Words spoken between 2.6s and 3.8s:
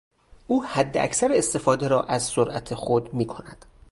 خود می کند.